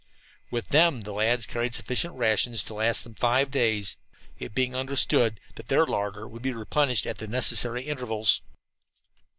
[0.49, 3.97] With them the lads carried sufficient rations to last them five days,
[4.39, 8.41] it being understood that their larder would be replenished at the necessary intervals.